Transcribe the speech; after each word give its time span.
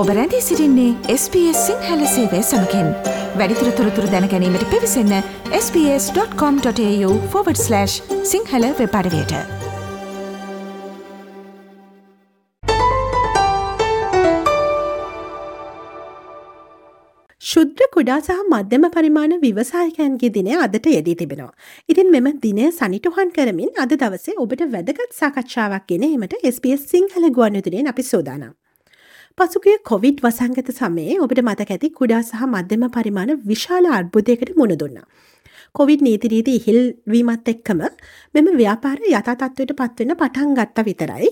ඔබ 0.00 0.08
රැඳී 0.08 0.40
සිරින්නේ 0.40 0.94
SBS 1.12 1.60
සිංහල 1.66 2.00
සේවය 2.14 2.40
සමකෙන් 2.48 2.88
වැඩිතුර 3.40 3.68
තොරතුර 3.78 4.08
දැනැනීමට 4.14 4.64
පිවිසන්න 4.72 5.12
ps.com.ta/ 5.50 7.86
සිංහල 8.32 8.66
වෙපඩවයට 8.80 9.32
ශුද්‍ර 17.42 17.88
කුඩා 17.96 18.18
සහ 18.18 18.42
මධ්‍යම 18.50 18.90
පරිමාණ 18.90 19.38
විවසායකයන්ගේ 19.38 20.30
දිනය 20.36 20.58
අදට 20.58 20.86
යෙදී 20.96 21.14
තිබෙනවා. 21.14 21.54
ඉතින් 21.88 22.10
මෙම 22.10 22.26
දිනය 22.44 22.72
සනිටුහන් 22.72 23.30
කරමින් 23.30 23.70
අද 23.86 23.96
දවසේ 23.96 24.36
ඔබට 24.36 24.60
වැදගත් 24.76 25.10
සාකච්ඡාවක් 25.14 25.88
ගෙන 25.88 26.02
එීමට 26.02 26.38
SBS 26.54 26.86
සිංහල 26.94 27.32
ගුවන්යුතුරෙන් 27.40 27.92
අපි 27.94 28.08
සෝදානම්. 28.12 28.54
පසුගිය 29.38 29.74
කොවිඩ් 29.88 30.20
වසංගත 30.24 30.68
සමයේ 30.72 31.14
ඔබට 31.24 31.40
මතක 31.42 31.72
ඇති 31.74 31.88
කුඩා 31.98 32.20
සහ 32.20 32.44
මධ්‍යම 32.44 32.84
පරිමාණ 32.94 33.32
විශාල 33.50 33.86
අර්බුදයකට 33.96 34.52
මුණදුන්න. 34.60 34.94
කොවිඩ් 35.74 36.04
නීතිරීති 36.06 36.52
ඉහිල්වීමත් 36.58 37.50
එක්කම 37.52 37.82
මෙම 38.34 38.46
ව්‍යාපාර 38.60 39.02
යථතත්වයට 39.10 39.74
පත්වෙන 39.80 40.14
පටන් 40.14 40.54
ගත්ත 40.58 40.86
විතරයි 40.88 41.28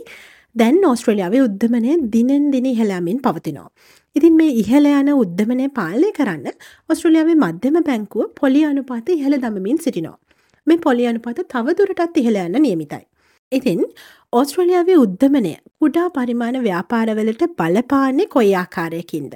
දැන් 0.57 0.83
ඕස්ට්‍රලියාවේ 0.91 1.43
උද්ධමනය 1.47 1.95
දිනෙන් 2.13 2.45
දින 2.55 2.69
ඉහලාමින් 2.73 3.23
පවතිනවා. 3.25 3.71
ඉතින් 4.17 4.37
මේ 4.41 4.53
ඉහල 4.63 4.91
යන 4.93 5.11
උද්ධමනය 5.15 5.71
පාලනය 5.81 6.13
කරන්න 6.19 6.47
ඔස්ට්‍රලියාවේ 6.89 7.41
මධ්‍යම 7.45 7.81
බැංකුව 7.89 8.29
පොලි 8.41 8.63
අනුපාත 8.65 9.09
ඉහළ 9.17 9.39
දමමින් 9.39 9.81
සිටිනවා. 9.87 10.19
මේ 10.67 10.85
පොලි 10.87 11.07
අනුපාත 11.07 11.43
තවදුරටත් 11.49 12.23
ඉහළ 12.23 12.41
යන්න 12.45 12.63
නියමිතයි. 12.67 13.05
ඉතින් 13.55 13.81
ඕස්ට්‍රලියාවේ 14.33 14.97
උද්ධමනය 15.03 15.51
කුඩා 15.83 16.07
පරිමාණ 16.15 16.57
ව්‍යාපාරවලට 16.65 17.43
බලපාන්නේ 17.59 18.27
කොයි 18.27 18.53
ආකාරයකින්ද. 18.61 19.35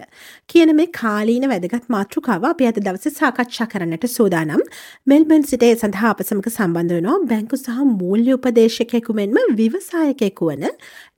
කියන 0.50 0.72
මේ 0.78 0.86
කාලීන 1.00 1.46
වැදගත් 1.52 1.86
මාතෘකාව 1.94 2.46
අපි 2.50 2.68
අද 2.70 2.80
දවස 2.86 3.18
සාකච්ඡා 3.20 3.68
කරන්නට 3.74 4.06
සූදානම්. 4.08 4.64
මෙල්බන් 5.06 5.46
සිටේ 5.50 5.72
සඳහා 5.74 6.10
අපසමක 6.14 6.50
සම්බන්ධ 6.52 6.98
වනවා 6.98 7.18
බැංකු 7.32 7.60
සහ 7.60 7.86
මූල්‍ය 7.92 8.34
උපදේශකයෙකු 8.38 9.18
මෙන්ම 9.20 9.56
විවසායකෙකු 9.60 10.50
වන 10.50 10.66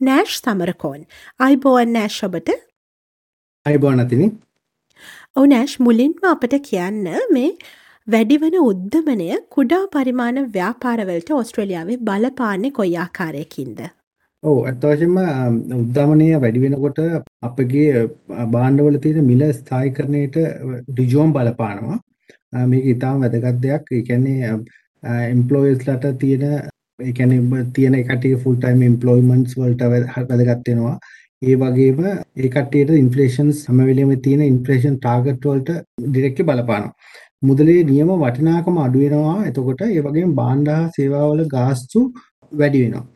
නෑෂ් 0.03 0.39
සමරකෝන්. 0.41 1.01
අයිබෝන් 1.41 1.98
නෑෂ් 1.98 2.23
ඔබට? 2.28 2.55
අයිබෝනතිනි 3.67 4.31
ඕනෑෂ් 5.37 5.75
මුලින්ම 5.81 6.15
අපට 6.28 6.55
කියන්න 6.62 7.05
මේ 7.34 7.51
වැඩිවන 8.09 8.55
උද්ධමනය 8.61 9.27
කුඩා 9.55 9.81
පරිමාණ 9.93 10.39
ව්‍යාපාරවලට 10.55 11.29
ඔස්ට්‍රලියාවේ 11.39 11.98
බලපාන්නේ 12.06 12.70
කොයි 12.79 12.95
ආකාරයකින්ද. 12.97 13.81
ඕ 14.43 14.56
ඇත්තවශයෙන්ම 14.62 15.19
උද්ධමනය 15.79 16.28
වැඩි 16.37 16.62
වෙනකොට 16.65 16.98
අපගේ 17.48 18.03
බාණ්ඩවල 18.55 18.97
තියෙන 19.05 19.28
මිල 19.31 19.45
ස්ථායි 19.53 19.95
කරණයට 19.98 20.41
ඩිජෝම් 20.89 21.37
බලපානවා. 21.37 22.01
මේක 22.73 22.91
ඉතාම 22.95 23.23
වැදගත් 23.25 23.62
දෙයක්. 23.67 23.95
එකන්නේ 24.01 24.56
එම්පලෝයස්ලට 25.28 26.11
තියෙන 26.19 26.45
එකන 27.01 27.39
තියෙන 27.75 28.01
එකට 28.03 28.28
ෆුල් 28.43 28.59
ටයිම් 28.59 28.84
ඉම්පලොයිමන්ස් 28.91 29.56
වලට 29.56 29.93
වැදගත්වෙනවා 29.93 30.98
ඒ 31.43 31.55
වගේම 31.59 32.01
ඒකටට 32.39 32.97
ඉන්ෆලේෂන් 32.97 33.56
සමවෙලම 33.59 34.11
තියෙන 34.25 34.47
ඉන්ප්‍රේෂන් 34.47 34.97
ටාගට් 34.98 35.47
වලට 35.47 35.83
ඩිරෙක්ටි 36.05 36.48
බලපානවා. 36.48 36.95
මුදලේ 37.43 37.85
නියම 37.85 38.11
වටිනාකම 38.17 38.77
අඩු 38.79 38.99
වෙනවා. 39.05 39.37
එතකොට 39.49 39.83
ඒ 39.87 40.01
වගේම 40.01 40.33
භාණ්ඩ 40.35 40.69
හා 40.71 40.91
සේවාවල 40.91 41.41
ගාස්තු 41.49 42.01
වැඩි 42.53 42.83
වෙනවා. 42.85 43.07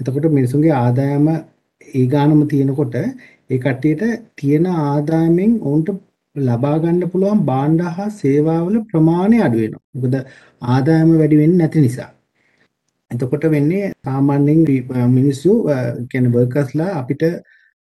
එතකොට 0.00 0.26
මිනිසුන්ගේ 0.30 0.74
ආදායම 0.76 1.26
ඒ 1.94 2.06
ගානම 2.06 2.40
තියෙනකොට 2.48 2.96
ඒ 2.96 3.58
කට්ටියට 3.58 4.02
තියෙන 4.36 4.66
ආදායමෙන් 4.78 5.52
ඔවුන්ට 5.60 5.90
ලබා 6.36 6.76
ගන්න 6.78 7.12
පුළුවන් 7.12 7.44
භාණ්ඩ 7.44 7.82
හා 7.90 8.08
සේවාවල 8.14 8.76
ප්‍රමාණය 8.90 9.38
අඩු 9.40 9.62
වෙනවා. 9.62 9.84
මොකද 9.94 10.14
ආදායම 10.68 11.10
වැඩි 11.20 11.40
වෙන්නේ 11.42 11.60
නැති 11.60 11.86
නිසා. 11.86 12.10
එතකොට 13.10 13.44
වෙන්නේ 13.50 13.92
සාමාන්‍යයෙන් 14.04 14.60
මිනිස්සු 15.10 15.50
කියන්නේ 16.10 16.34
වර්කර්ස්ලා 16.34 16.90
අපිට 17.00 17.24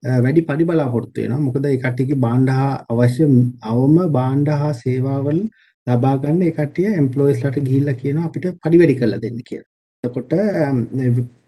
වැඩි 0.03 0.49
පඩි 0.49 0.65
බලාපොරොත්තු 0.65 1.19
වෙනවා. 1.21 1.45
මොකද 1.47 1.65
ඒ 1.67 1.79
කට්ටියගේ 1.79 2.23
භාණ්ඩ 2.25 2.51
හා 2.51 2.73
අවශ්‍ය 2.93 3.25
අවම 3.71 3.97
භාණ්ඩ 4.17 4.49
හා 4.61 4.73
සේවාවල 4.81 5.39
ලබා 5.87 6.17
ගන්න 6.19 6.43
ඒ 6.43 6.53
කට්ටිය 6.53 6.91
එම්ප්ලොයිස්ලාට 6.95 7.59
ගිහිල්ලා 7.61 7.95
කියනවා 7.95 8.27
අපිට 8.29 8.49
පඩි 8.57 8.81
වැඩි 8.81 8.99
කරලා 8.99 9.21
දෙන්න 9.21 9.39
කියලා. 9.43 9.69
එතකොට 10.05 10.33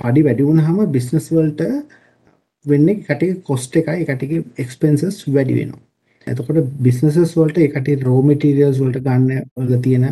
පඩි 0.00 0.24
වැඩි 0.26 0.46
වුණාම 0.48 0.78
බිස්නස් 0.92 1.26
වලට 1.30 1.62
වෙන්නේ 2.66 3.00
කට්ටියගේ 3.00 3.42
කොස්ට් 3.42 3.76
එකයි 3.76 3.96
ඒ 3.96 4.06
කට්ටියගේ 4.06 4.44
එක්ස්පෙන්සස් 4.58 5.18
වැඩි 5.28 5.58
වෙනවා. 5.58 5.82
එතකොට 6.26 6.70
බිස්නසස් 6.80 7.34
වලට 7.34 7.58
ඒ 7.58 7.68
කට්ටිය 7.68 7.96
රෝ 8.02 8.20
මටීරියල්ස් 8.22 8.80
වලට 8.80 9.04
ගන්න 9.06 9.44
වල 9.60 9.82
තියෙන 9.86 10.06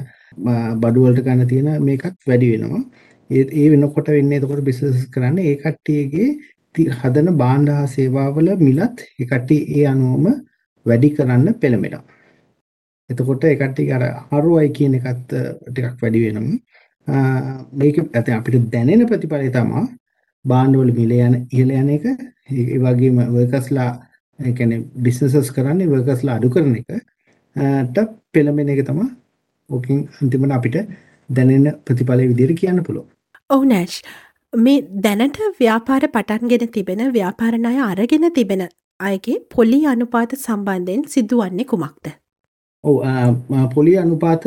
බඩු 0.79 1.05
වලට 1.07 1.27
ගන්න 1.27 1.49
තියෙන 1.49 1.71
මේකත් 1.83 2.29
වැඩි 2.29 2.53
වෙනවා. 2.53 2.83
ඒ 3.31 3.45
ඒ 3.57 3.69
වෙනකොට 3.71 4.09
වෙන්නේ 4.09 4.41
එතකොට 4.41 4.65
බිස්නස් 4.65 5.05
කරන්නේ 5.11 5.51
ඒ 5.51 5.59
කට්ටියගේ 5.59 6.31
හදන 6.95 7.37
භාණ්ඩ 7.37 7.75
හා 7.75 7.93
සේවාවල 7.95 8.51
මිලත් 8.61 9.07
ඒ 9.13 9.27
කට්ටිය 9.27 9.61
ඒ 9.77 9.87
අනුවම 9.89 10.27
වැඩි 10.87 11.15
කරන්න 11.17 11.55
පෙළඹෙනවා. 11.61 12.05
එතකොට 13.13 13.45
ඒ 13.45 13.57
කට්ටිය 13.57 13.93
අර 13.97 14.05
ROI 14.41 14.69
කියන 14.79 14.99
එකත් 14.99 15.35
ටිකක් 15.67 16.03
වැඩි 16.03 16.25
වෙනවා. 16.27 16.59
මේක 17.75 17.99
ඇත 18.01 18.29
අපිට 18.31 18.71
දැනෙන 18.71 19.07
ප්‍රතිඵලය 19.07 19.51
තමයි 19.51 19.85
බාණ්ඩවල 20.45 20.93
මිල 20.99 21.13
යන 21.19 21.37
ඉහළ 21.51 21.73
යන 21.73 21.91
එක. 21.97 22.05
ඒ 22.51 22.79
වගේම 22.79 23.23
වර්කර්ස්ලා 23.35 23.91
ඒ 24.39 24.53
කියන්නේ 24.53 24.85
බිස්නසස් 24.99 25.53
කරන්නේ 25.57 25.89
වර්කර්ස්ලා 25.89 26.37
අඩු 26.37 26.51
කරන 26.51 26.77
එකට 26.77 27.99
පෙළඹෙන 28.33 28.75
එක 28.75 28.85
තමයි 28.89 29.09
ඕකෙන් 29.71 30.05
අන්තිමට 30.21 30.59
අපිට 30.59 30.77
දැනෙන 31.29 31.67
ප්‍රතිඵලය 31.85 32.29
විදිහට 32.29 32.61
කියන්න 32.61 32.85
පුළුවන්. 32.85 33.09
ඔව් 33.51 33.65
නෑෂ් 33.65 33.99
මේ 34.53 34.79
දැනට 35.05 35.39
ව්‍යාපාර 35.61 36.09
පටන්ගෙන 36.09 36.73
තිබෙන 36.73 37.05
ව්‍යාපාර 37.13 37.59
ණය 37.59 37.77
අරගෙන 37.83 38.33
තිබෙන 38.33 38.67
අයගේ 39.01 39.39
පොලි 39.55 39.81
අනුපාත 39.87 40.35
සම්බන්ධයෙන් 40.39 41.09
සිදුවන්නේ 41.09 41.65
කුමක්ද? 41.67 42.22
ඔව් 42.85 42.97
පොලි 43.75 43.93
අනුපාත 43.97 44.45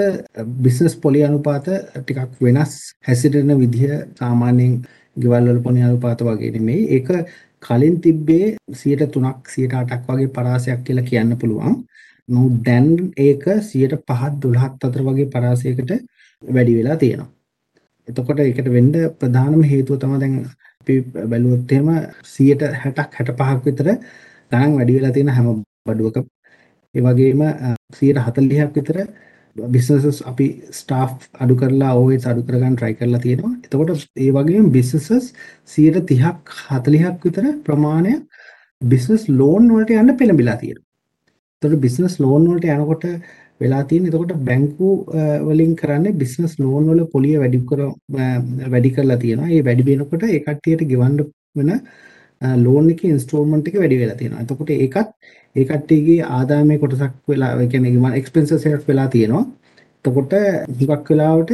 බිස්නස් 0.63 0.95
පොලි 0.95 1.19
අනුපාත 1.23 1.67
ටිකක් 1.95 2.31
වෙනස් 2.41 2.73
හැසිරෙන 3.07 3.51
විදිහ 3.61 3.85
සාමාන්‍යයෙන් 4.19 4.73
ගෙවල් 5.17 5.45
වල 5.47 5.61
පොලි 5.63 5.81
අනුපාත 5.81 6.19
වගේ 6.21 6.51
නෙමෙයි. 6.51 6.81
ඒක 6.89 7.07
කලින් 7.63 7.95
තිබ්බේ 8.01 8.57
3%ක් 8.73 9.47
8%ක් 9.47 10.03
වගේ 10.09 10.33
පරාසයක් 10.37 10.79
කියලා 10.85 11.07
කියන්න 11.09 11.31
පුළුවන්. 11.37 11.73
නමුත් 12.29 12.53
දැන් 12.65 12.87
ඒක 13.17 13.45
5 13.63 14.01
12ක් 14.03 14.83
අතර 14.83 15.01
වගේ 15.07 15.31
පරාසයකට 15.33 15.91
වැඩි 16.43 16.77
වෙලා 16.79 16.97
තියෙනවා. 16.97 17.29
එතකොට 18.07 18.39
ඒකට 18.39 18.67
වෙන්න 18.77 18.93
ප්‍රධානම 19.19 19.61
හේතුව 19.71 19.99
තමයි 20.01 20.19
දැන් 20.19 20.33
අපි 20.81 20.93
බැලුවොත් 21.31 21.71
එහෙම 21.71 21.87
160ක් 22.27 23.09
65ක් 23.15 23.59
විතර 23.65 23.87
ගණන් 24.51 24.77
වැඩි 24.77 24.97
වෙලා 24.97 25.15
තියෙන 25.15 25.35
හැම 25.37 25.47
බඩුවක 25.87 26.34
ඒ 26.95 27.01
වගේම 27.01 27.41
140ක් 27.93 28.71
විතර 28.77 28.97
බිස්නසස් 29.55 30.21
අපි 30.31 30.47
ස්ටාෆ් 30.71 31.13
අඩු 31.43 31.55
කරලා 31.55 31.93
ඕස් 31.95 32.25
අඩු 32.25 32.41
කරගන්න 32.47 32.75
try 32.79 32.93
කරලා 32.93 33.21
තියෙනවා. 33.25 33.53
එතකොට 33.65 34.07
ඒ 34.17 34.31
වගේම 34.31 34.67
බිස්නසස් 34.71 35.31
130ක් 35.69 36.57
40ක් 36.69 37.15
විතර 37.23 37.45
ප්‍රමාණයක් 37.67 38.21
බිස්නස් 38.81 39.23
ලෝන් 39.31 39.71
වලට 39.71 40.01
යන්න 40.01 40.17
පෙළඹිලා 40.21 40.57
තියෙනවා. 40.61 40.85
එතකොට 41.61 41.81
බිස්නස් 41.81 42.19
ලෝන් 42.19 42.47
වලට 42.49 42.75
යනකොට 42.75 43.05
වෙලා 43.61 43.83
තියෙන 43.83 44.07
එතකොට 44.09 44.33
බැංකු 44.49 44.89
වලින් 45.49 45.75
කරන්නේ 45.75 46.17
බිස්නස් 46.23 46.57
ලෝන් 46.59 46.89
වල 46.89 47.05
පොලිය 47.13 47.37
වැඩි 47.43 47.61
කර 47.69 47.81
වැඩි 48.69 48.95
කරලා 48.97 49.21
තියෙනවා. 49.23 49.49
ඒ 49.49 49.63
වැඩි 49.63 49.87
වෙනකොට 49.91 50.27
ඒ 50.27 50.41
කට්ටියට 50.41 50.89
ගෙවන්න 50.91 51.17
වෙන 51.55 51.71
ලෝන් 52.57 52.89
එකේ 52.93 53.11
ඉන්ස්ටෝල්මන්ට් 53.11 53.69
එක 53.69 53.79
වැඩි 53.81 54.01
වෙලා 54.01 54.17
තියෙනවා. 54.21 54.43
එතකොට 54.43 54.71
ඒකත් 54.75 55.09
ඒ 55.55 55.65
කට්ටියගේ 55.65 56.21
ආදායමේ 56.29 56.77
කොටසක් 56.77 57.13
වෙලා 57.31 57.51
ඒ 57.61 57.67
කියන්නේ 57.67 58.13
එක්ස්පෙන්සස් 58.19 58.67
එකක් 58.67 58.87
වෙලා 58.87 59.07
තියෙනවා. 59.07 59.45
එතකොට 60.05 60.33
හුඟක් 60.79 61.09
වෙලාවට 61.09 61.51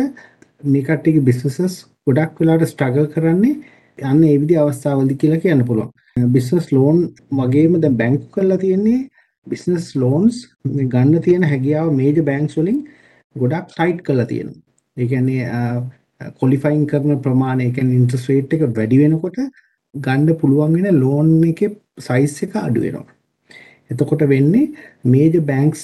මේ 0.63 0.83
කට්ටියගේ 0.83 1.27
බිස්නසස් 1.29 1.77
ගොඩක් 2.07 2.39
වෙලාවට 2.39 2.71
ස්ට්‍රගල් 2.71 3.07
කරන්නේ 3.13 3.55
යන්න 3.97 4.23
ඒ 4.23 4.37
විදි 4.41 4.57
අවස්ථාවලදී 4.57 5.21
කියලා 5.21 5.43
කියන්න 5.43 5.65
පුළුවන්. 5.65 5.91
බිස්නස් 6.35 6.67
ලෝන් 6.71 6.97
වගේම 7.31 7.79
දැන් 7.81 7.97
බැංකු 7.97 8.27
කරලා 8.35 8.57
තියෙන්නේ 8.57 8.99
බිස්නස් 9.47 9.95
ලෝන්ස් 9.95 10.41
ගන්න 10.65 11.21
තියෙන 11.21 11.43
හැකියාව 11.43 11.93
මේජර් 11.93 12.21
බැංක්ස් 12.23 12.57
වලින් 12.57 12.79
ගොඩක් 13.35 13.67
ටයිට් 13.69 14.01
කරලා 14.03 14.25
තියෙනවා. 14.25 14.61
ඒ 14.97 15.07
කියන්නේ 15.07 15.43
කොලිෆයින් 16.39 16.85
කරන 16.87 17.21
ප්‍රමාණය 17.21 17.63
ඒ 17.65 17.75
කියන්නේ 17.77 17.99
ඉන්ට්‍රස්ට් 17.99 18.29
රේට් 18.29 18.53
එක 18.53 18.65
වැඩි 18.69 19.01
වෙනකොට 19.03 19.37
ගන්න 19.95 20.37
පුළුවන් 20.39 20.75
වෙන 20.77 20.99
ලෝන් 20.99 21.31
එකේ 21.43 21.71
සයිස් 21.99 22.35
එක 22.43 22.55
අඩු 22.57 22.81
වෙනවා. 22.81 23.07
එතකොට 23.91 24.23
වෙන්නේ 24.27 24.71
මේජර් 25.05 25.41
බැංක්ස් 25.43 25.81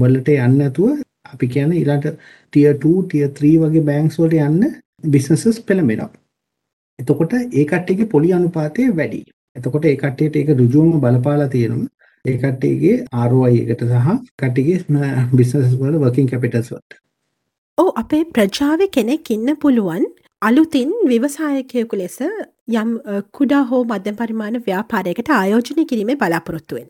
වලට 0.00 0.30
යන්න 0.36 0.56
නැතුව 0.58 1.02
අපි 1.32 1.46
කියන්නේ 1.48 1.80
ඊළඟට 1.80 2.16
tier 2.52 2.74
2 2.78 3.08
tier 3.10 3.28
3 3.40 3.58
වගේ 3.64 3.86
බැංක්ස් 3.90 4.18
වලට 4.18 4.40
යන්න 4.46 4.80
බිස්නසස් 5.06 5.60
පෙළඹෙනවා. 5.62 6.10
එතකොට 6.98 7.34
ඒ 7.34 7.64
කට්ටියගේ 7.64 8.12
පොලි 8.14 8.32
අනුපාතය 8.32 8.88
වැඩි. 8.92 9.22
එතකොට 9.56 9.84
ඒ 9.84 9.96
කට්ටියට 9.96 10.36
ඒක 10.36 10.54
ඍජුවම 10.56 11.00
බලපාලා 11.00 11.48
තියෙනවා. 11.48 11.90
ඒ 12.24 12.36
කට්ටියගේ 12.38 12.96
ROI 13.28 13.54
එකට 13.64 13.84
සහ 13.90 14.08
කට්ටියගේ 14.38 15.12
බිස්නස් 15.32 15.76
වල 15.80 16.00
වර්කින් 16.02 16.32
කැපිටල්ස් 16.32 16.72
වලට. 16.72 16.98
ඕ 17.78 17.90
අපේ 17.96 18.24
ප්‍රජාව 18.32 18.86
කෙනෙක් 18.90 19.30
ඉන්න 19.30 19.52
පුළුවන් 19.62 20.08
අලුතින් 20.42 20.90
විවසායකයකු 21.08 21.96
ලෙස 21.96 22.18
යම් 22.72 22.90
අ, 23.06 23.20
කුඩා 23.32 23.62
හෝ 23.64 23.82
මධ්‍යම 23.86 24.16
පරිමාණ 24.16 24.58
ව්‍යාපාරයකට 24.66 25.30
ආයෝජනය 25.32 25.84
කිරීමේ 25.86 26.16
බලාපොරොත්තුවෙන්. 26.16 26.88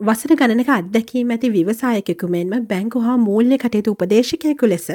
වසර 0.00 0.32
ගණනක 0.38 0.70
අත්දැකීම 0.74 1.30
ඇති 1.32 1.50
විවසායකෙකු 1.56 2.28
මෙන්ම 2.28 2.54
බැංකු 2.70 3.02
හා 3.04 3.16
මූල්‍ය 3.26 3.58
කටයුතු 3.58 3.94
උපදේශකයකු 3.96 4.66
ලෙස 4.68 4.88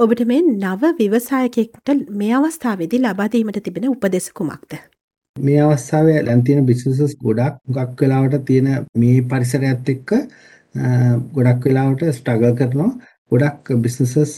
ඔබට 0.00 0.22
මේ 0.30 0.40
නව 0.54 0.90
විවසායකෙක්ට 1.00 1.88
මේ 2.14 2.32
අවස්ථාවේදී 2.38 3.00
ලබාදීමට 3.02 3.60
තිබෙන 3.64 3.88
උපදෙස 3.90 4.26
කුමක්ද. 4.32 4.72
මේ 5.36 5.60
අවස්ථාවේ 5.62 6.18
දැන් 6.26 6.42
තියෙන 6.44 6.66
බිස්නසස් 6.66 7.14
ගොඩක් 7.22 7.60
හුඟක් 7.68 8.00
වෙලාවට 8.02 8.44
තියෙන 8.48 8.68
මේ 8.96 9.22
පරිසරයත් 9.30 9.88
එක්ක 9.94 10.12
අ, 10.14 10.20
ගොඩක් 11.36 11.68
වෙලාවට 11.68 12.02
ස්ට්‍රගල් 12.12 12.56
කරනවා 12.58 12.90
ගොඩක් 13.32 13.70
බිස්නසස් 13.84 14.34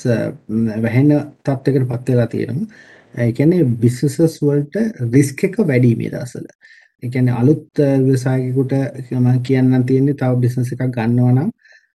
වැහෙන 0.85 1.11
තත්ත්වයකට 1.45 1.89
පත් 1.91 2.07
වෙලා 2.13 2.29
තියෙනවා. 2.29 2.69
ඒ 3.15 3.33
කියන්නේ 3.33 3.65
බිස්නසස් 3.83 4.39
වලට 4.43 4.77
රිස්ක් 5.15 5.45
එක 5.49 5.57
වැඩි 5.69 5.95
මේ 5.97 6.11
දවස්වල. 6.15 6.47
ඒ 7.03 7.09
කියන්නේ 7.11 7.35
අලුත් 7.41 7.81
අ, 7.81 7.89
ව්‍යවසායකයෙකුට 8.07 8.73
මම 9.13 9.29
කියන්නම් 9.43 9.85
තියෙන්නේ 9.87 10.15
තව 10.15 10.41
බිස්නස් 10.43 10.73
එකක් 10.73 10.83
ගන්නවා 10.97 11.33
නම් 11.35 11.51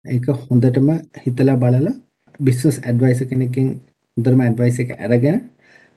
ඒක 0.04 0.26
හොඳටම 0.42 0.88
හිතලා 1.24 1.56
බලලා 1.56 1.94
බිස්නස් 2.40 2.76
ඇඩ්වයිසර් 2.82 3.26
කෙනෙක්ගෙන් 3.30 3.68
හොඳටම 4.16 4.40
ඇඩ්වයිස් 4.40 4.78
එක 4.84 4.90
අරගෙන 5.00 5.40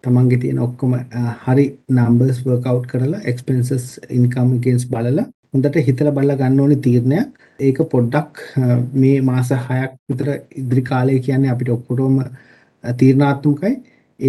තමන්ගේ 0.03 0.39
තියෙන 0.39 0.59
ඔක්කොම 0.59 0.93
අ, 0.93 1.21
හරි 1.45 1.65
නම්බර්ස් 1.89 2.41
වර්ක් 2.45 2.65
අවුට් 2.67 2.87
කරලා 2.91 3.21
එක්ස්පෙන්සස් 3.25 3.85
ඉන්කම් 4.09 4.57
against 4.57 4.89
බලලා 4.89 5.27
හොඳට 5.53 5.75
හිතලා 5.87 6.13
බලලා 6.17 6.37
ගන්න 6.39 6.59
ඕනේ 6.59 6.81
තීරණයක්. 6.85 7.29
ඒක 7.59 7.77
පොඩ්ඩක් 7.91 8.33
අ, 8.57 8.65
මේ 8.93 9.21
මාස 9.21 9.49
6ක් 9.51 9.91
විතර 10.09 10.27
ඉදිරි 10.55 10.81
කාලය 10.83 11.19
කියන්නේ 11.19 11.51
අපිට 11.53 11.69
ඔක්කොටම 11.69 12.19
අ, 12.83 12.93
තීරණාත්මකයි. 12.93 13.73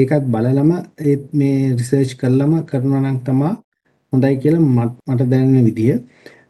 ඒකත් 0.01 0.25
බලලම 0.35 0.71
ඒත් 1.11 1.23
මේ 1.41 1.75
රිසර්ච් 1.79 2.13
කරලම 2.21 2.53
කරනවා 2.71 3.01
නම් 3.05 3.19
තමා 3.27 3.53
හොඳයි 4.13 4.37
කියලා 4.43 4.65
මට 4.77 4.95
මට 5.11 5.29
දැනෙන 5.33 5.65
විදිය. 5.69 5.95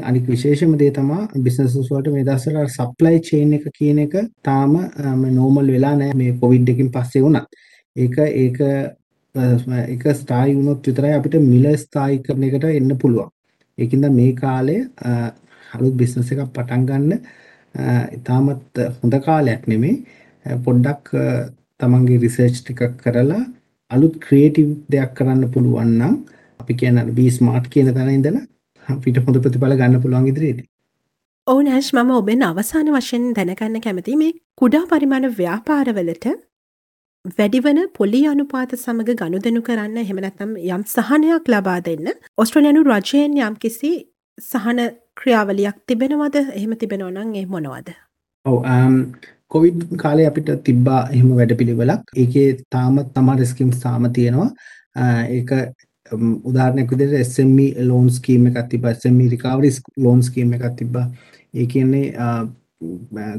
අනික 0.08 0.24
විශේෂම 0.32 0.72
දේ 0.80 0.90
තමා 0.98 1.28
බිස්නසස් 1.44 1.76
වලට 1.90 2.12
මේ 2.14 2.24
දවස්වල 2.28 2.68
සප්ලයි 2.76 3.20
චේන් 3.28 3.52
එක 3.58 3.66
කියන 3.78 3.98
එක 4.04 4.14
තාම 4.48 4.72
නෝමල් 5.38 5.70
වෙලා 5.74 5.94
නැහැ 6.00 6.18
මේ 6.22 6.32
කොවිඩ් 6.40 6.68
එකකින් 6.72 6.90
පස්සේ 6.96 7.22
වුණත්. 7.24 7.46
ඒක 7.96 8.16
ඒක 8.44 8.58
අ, 9.34 9.44
එක 9.94 10.02
ස්ථායි 10.20 10.56
වුණොත් 10.56 10.86
විතරයි 10.88 11.12
අපිට 11.18 11.36
මිල 11.52 11.66
ස්ථායි 11.84 12.22
කරන 12.26 12.44
එකට 12.48 12.64
එන්න 12.70 12.96
පුළුවන්. 13.04 13.30
ඒකින්ද 13.78 14.08
මේ 14.18 14.32
කාලය 14.42 14.76
අ, 15.08 15.10
අලුත් 15.74 15.94
බිස්නස් 16.00 16.32
එකක් 16.32 16.50
පටන් 16.56 16.86
ගන්න 16.90 17.12
අ, 17.74 18.06
ඉතාමත් 18.18 18.82
හොඳ 19.02 19.14
කාලයක් 19.28 19.66
නෙමෙයි. 19.72 19.94
අ, 20.46 20.56
පොඩ්ඩක් 20.66 21.14
අ, 21.14 21.26
තමන්ගේ 21.82 22.20
රිසර්ච් 22.24 22.58
ටිකක් 22.60 23.00
කරලා 23.02 23.42
අලුත් 23.90 24.14
ක්‍රියේටිව් 24.24 24.68
දෙයක් 24.90 25.14
කරන්න 25.16 25.44
පුළුවන් 25.54 25.90
නම් 25.98 26.14
අපි 26.60 26.78
කියන 26.80 27.00
බී 27.16 27.30
ස්මාර්ට් 27.30 27.72
කියන 27.72 27.90
තැන 27.94 28.12
ඉඳලා 28.12 28.44
අපිට 28.86 29.18
හොඳ 29.24 29.40
ප්‍රතිඵල 29.40 29.74
ගන්න 29.74 30.02
පුළුවන් 30.02 30.30
ඉදිරියේදී. 30.30 30.66
ඕ 31.46 31.58
නෑශ් 31.62 31.90
මම 31.94 32.10
ඔබෙන් 32.12 32.42
අවසාන 32.44 32.88
වශයෙන් 32.92 33.28
දැනගන්න 33.36 33.80
කැමති 33.80 34.16
මේ 34.16 34.32
කුඩා 34.60 34.84
පරිමාණ 34.90 35.28
ව්‍යාපාරවලට 35.34 36.26
වැඩිවන 37.34 37.80
පොලි 37.94 38.20
අනුපාත 38.26 38.72
සමඟ 38.76 39.18
ගනුදෙනු 39.18 39.60
කරන්න 39.62 39.98
එහෙමනැතම් 39.98 40.54
යම් 40.68 40.84
සහනයක් 40.86 41.50
ලබා 41.52 41.80
දෙන්න 41.82 42.08
ඔස්ට්‍රලයනු 42.38 42.82
රජයෙන් 42.84 43.36
යම් 43.40 43.58
කිසි 43.64 43.92
සහන 44.38 44.80
ක්‍රියාවලියක් 45.16 45.76
තිබෙනවද 45.86 46.36
එහෙම 46.38 46.72
තිබෙනවනං 46.76 47.36
ඒ 47.36 47.44
මොනවද. 47.46 47.88
ඔව් 48.46 48.56
කොවිඩ් 49.54 49.80
කාලේ 50.02 50.26
අපිට 50.30 50.50
තිබ්බා 50.68 51.00
එහෙම 51.14 51.30
වැඩපිළිවෙලක්. 51.38 52.02
ඒකේ 52.22 52.46
තාමත් 52.76 53.18
සමහර 53.18 53.44
ස්කීම්ස් 53.52 53.80
තාම 53.84 54.06
තියෙනවා. 54.18 54.50
අ, 55.00 55.04
ඒක 55.36 55.50
උම්, 56.12 56.24
උදාහරණයක් 56.50 56.90
විදිහට 56.94 57.30
SME 57.34 57.66
loan 57.90 58.08
scheme 58.18 58.48
එකක් 58.50 58.68
තිබ්බා. 58.72 58.94
SME 59.02 59.28
recovery 59.34 59.70
loan 60.06 60.22
scheme 60.28 60.56
එකක් 60.58 60.76
තිබ්බා. 60.82 61.06
ඒ 61.54 61.66
කියන්නේ 61.72 62.04
අ, 62.26 62.28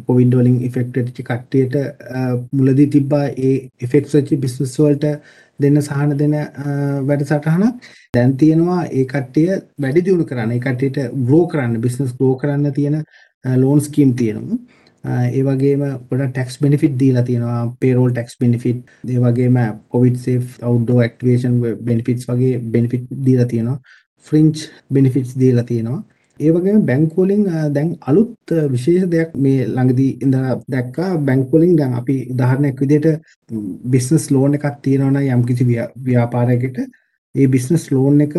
කොවිඩ් 0.08 0.36
වලින් 0.40 0.60
ඉෆෙක්ට් 0.68 0.98
වෙච්ච 1.00 1.24
කට්ටියට 1.30 1.76
අ, 2.20 2.22
මුලදී 2.60 2.90
තිබ්බා 2.98 3.24
ඒ 3.48 3.56
ඉෆෙක්ට්ස් 3.88 4.14
වෙච්ච 4.20 4.36
බිස්නස් 4.46 4.78
වලට 4.84 5.10
දෙන්න 5.60 5.82
සහන 5.82 6.14
දෙන 6.22 6.34
අ, 6.36 6.46
වැඩසටහනක්. 7.10 7.90
දැන් 8.16 8.38
තියෙනවා 8.44 8.80
ඒ 9.00 9.06
කට්ටිය 9.16 9.50
වැඩි 9.86 10.06
දියුණු 10.08 10.26
කරන්න. 10.30 10.52
ඒ 10.58 10.64
කට්ටියට 10.68 11.02
grow 11.28 11.44
කරන්න, 11.52 11.82
business 11.88 12.14
grow 12.22 12.34
කරන්න 12.44 12.74
තියෙන 12.80 13.02
loan 13.66 13.82
scheme 13.90 14.14
තියෙනවා. 14.24 14.58
ඒ 15.04 15.42
වගේම 15.46 15.82
ගොඩක් 16.10 16.30
ටැක්ස් 16.32 16.56
බෙනිෆිට් 16.64 16.94
දීලා 17.00 17.24
තියෙනවා 17.30 17.58
පේරෝල් 17.82 18.12
ටැක්ස් 18.12 18.38
බෙනිෆිට් 18.40 18.80
ඒ 19.10 19.20
වගේම 19.20 19.58
covid 19.90 20.16
safe 20.26 20.46
outdoor 20.62 21.02
activation 21.06 21.58
benefits 21.90 22.28
වගේ 22.30 22.60
බෙනිෆිට් 22.76 23.06
දීලා 23.26 23.46
තියෙනවා. 23.46 23.80
ෆ්‍රින්ච් 24.28 24.58
බෙනිෆිට්ස් 24.94 25.34
දීලා 25.40 25.64
තියෙනවා. 25.64 26.02
ඒ 26.40 26.52
වගේම 26.52 26.80
බැංකු 26.86 27.26
වලින් 27.26 27.44
අ, 27.50 27.70
දැන් 27.70 27.90
අලුත් 28.02 28.52
අ, 28.52 28.64
විශේෂ 28.72 29.10
දෙයක් 29.12 29.36
මේ 29.38 29.68
ළඟදී 29.68 30.12
ඉඳලා 30.24 30.56
දැක්කා. 30.70 31.12
බැංකු 31.28 31.58
වලින් 31.58 31.76
දැන් 31.78 31.94
අපි 32.02 32.16
උදාහරණයක් 32.34 32.80
විදිහට 32.82 33.22
බිස්නස් 33.94 34.32
ලෝන් 34.32 34.54
එකක් 34.58 34.66
තියෙනවා 34.82 35.12
නම් 35.12 35.30
යම්කිසි 35.36 35.64
ව්‍යා- 35.66 35.92
ව්‍යාපාරයකට. 36.08 36.78
ඒ 37.36 37.48
බිස්නස් 37.48 37.92
ලෝන් 37.92 38.22
එක 38.22 38.36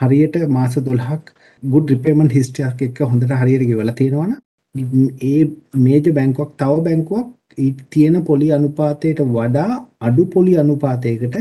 හරියට 0.00 0.36
මාස 0.48 0.74
12ක් 0.78 1.24
good 1.62 1.90
repayment 1.90 2.32
history 2.32 2.68
එකක් 2.70 2.82
එක්ක 2.82 2.98
හොඳට 3.12 3.32
හරියට 3.42 3.68
ගෙවලා 3.70 3.94
තියෙනවා 3.94 4.26
නම් 4.28 4.36
ඒ 4.74 5.38
මේජ 5.76 6.06
බැංකුවක් 6.12 6.50
තව 6.56 6.80
බැංකුවක් 6.84 7.26
ඊ 7.58 7.74
තියෙන 7.90 8.16
පොලි 8.24 8.48
අනුපාතයට 8.52 9.20
වඩා 9.28 9.70
අඩු 10.00 10.24
පොලි 10.26 10.56
අනුපාතයකට 10.56 11.36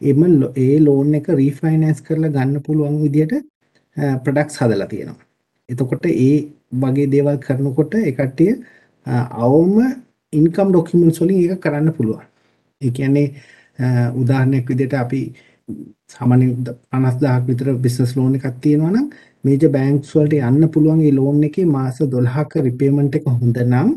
එම 0.00 0.20
ලෝ- 0.40 0.52
ඒ 0.56 0.78
ලෝන් 0.80 1.14
එක 1.14 1.28
රීෆයිනෑන්ස් 1.30 2.00
කරලා 2.02 2.30
ගන්න 2.30 2.62
පුළුවන් 2.62 3.00
විදිහට 3.02 3.34
ප්‍රොඩක්ට්ස් 4.24 4.58
හදලා 4.60 4.86
තියෙනවා. 4.86 5.24
එතකොට 5.68 6.04
ඒ 6.06 6.36
වගේ 6.74 7.06
දේවල් 7.06 7.38
කරනකොට 7.38 7.94
ඒ 7.96 8.12
කට්ටිය 8.12 8.52
අ, 9.06 9.14
අවම 9.44 9.76
ඉන්කම් 10.32 10.68
ඩොකියුමන්ට්ස් 10.70 11.20
වලින් 11.20 11.40
ඒක 11.42 11.60
කරන්න 11.60 11.92
පුළුවන්. 11.92 12.24
ඒ 12.80 12.90
කියන්නේ 12.90 13.26
අ, 13.78 13.86
උදාහරණයක් 14.12 14.68
විදිහට 14.68 14.94
අපි 14.94 15.22
සාමාන්‍යයෙන් 16.08 16.52
50000ක් 16.92 17.46
විතර 17.48 17.68
බිස්නස් 17.84 18.12
ලෝන් 18.16 18.36
එකක් 18.38 18.46
තියෙනවා 18.64 18.92
නම් 18.92 19.08
මේජර් 19.44 19.72
බැංක්ස් 19.76 20.12
වලට 20.16 20.38
යන්න 20.50 20.68
පුළුවන් 20.74 21.00
ඒ 21.06 21.14
ලෝන් 21.14 21.42
එකේ 21.48 21.66
මාස 21.68 21.98
12ක 22.04 22.62
රිපේමන්ට් 22.66 23.18
එක 23.18 23.26
හොඳ 23.32 23.58
නම් 23.64 23.90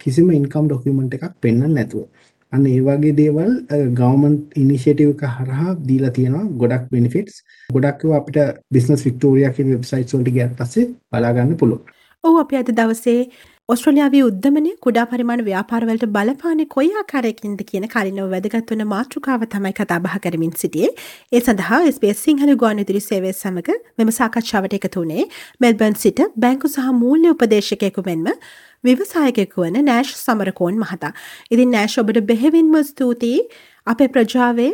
කිසිම 0.00 0.28
ඉන්කම් 0.38 0.68
ඩොකියුමන්ට් 0.68 1.16
එකක් 1.16 1.34
පෙන්වන්න 1.42 1.74
නැතුව. 1.78 2.04
අන්න 2.52 2.64
ඒ 2.66 2.80
වගේ 2.86 3.14
දේවල් 3.20 3.52
ගවර්න්මන්ට් 3.98 4.56
ඉනිෂියේටිව් 4.62 5.10
එක 5.14 5.24
හරහා 5.36 5.74
දීලා 5.88 6.12
තියෙනවා 6.18 6.44
ගොඩක් 6.60 6.84
බෙනිෆිට්ස්. 6.94 7.34
ගොඩක් 7.70 8.04
ඒවා 8.04 8.20
අපිට 8.22 8.38
බිස්නස් 8.74 9.04
වික්ටෝරියා 9.06 9.52
කියන 9.56 9.74
වෙබ්සයිට්ස් 9.74 10.16
වලට 10.16 10.34
ගියාට 10.36 10.56
පස්සේ 10.58 10.86
බලා 11.10 11.34
ගන්න 11.36 11.56
පුළුවන්. 11.56 11.82
ඔහු 12.24 12.40
අපි 12.42 12.56
අද 12.56 12.68
දවසේ 12.72 13.20
ඔස්ට්‍රලියාවේ 13.68 14.20
උද්දමනය 14.26 14.70
කුඩා 14.84 15.04
පරිමාණ 15.04 15.42
ව්‍යාපාරවලට 15.46 16.04
බලපාන 16.16 16.60
කොයි 16.74 16.90
ආකාරයකින්ද 17.00 17.60
කියන 17.70 17.86
කලිනව 17.94 18.28
වැදගත් 18.34 18.72
වන 18.72 18.84
මාතෘකාව 18.92 19.44
තමයි 19.54 19.72
කතා 19.78 19.98
බහ 20.04 20.16
කරමින් 20.24 20.52
සිටියේ. 20.62 20.90
ඒ 21.32 21.40
සඳහා 21.40 21.80
SBS 21.92 22.22
සිංහල 22.26 22.52
ගුවන්විදුලි 22.62 23.02
සේවය 23.08 23.32
සමග 23.32 23.76
මෙම 23.98 24.14
සාකච්ඡාවට 24.18 24.78
එකතු 24.78 25.02
වුණේ 25.02 25.26
මෙල්බර්න් 25.60 25.98
සිට 26.04 26.24
බැංකු 26.38 26.72
සහ 26.74 26.88
මූල්‍ය 27.02 27.34
උපදේශකයෙකු 27.34 28.06
මෙන්ම 28.08 28.26
විවසායකෙකු 28.84 29.66
වන 29.66 29.78
නෑෂ් 29.84 30.16
සමරකෝන් 30.22 30.80
මහතා. 30.82 31.12
ඉතින් 31.50 31.76
නෑෂ් 31.76 32.00
ඔබට 32.02 32.24
බෙහෙවින්ම 32.32 32.74
ස්තුතියි 32.86 33.46
අපේ 33.86 34.12
ප්‍රජාවේ 34.16 34.72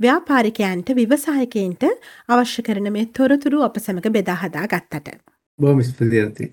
ව්‍යාපාරිකයන්ට 0.00 0.98
විවසායකයන්ට 1.00 1.86
අවශ්‍ය 2.28 2.66
කරන 2.68 2.92
මේ 2.98 3.08
තොරතුරු 3.18 3.64
අප 3.68 3.78
සමඟ 3.78 4.12
බෙදා 4.18 4.42
හදා 4.42 4.66
ගත්තට. 4.66 5.24
බොහොම 5.58 5.82
ස්තුතියි. 5.84 6.52